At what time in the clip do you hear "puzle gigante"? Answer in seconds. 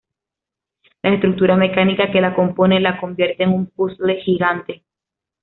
3.67-4.83